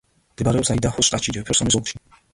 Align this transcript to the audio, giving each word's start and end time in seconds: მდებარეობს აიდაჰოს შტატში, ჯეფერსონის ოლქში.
მდებარეობს 0.37 0.71
აიდაჰოს 0.75 1.11
შტატში, 1.11 1.37
ჯეფერსონის 1.37 1.79
ოლქში. 1.81 2.03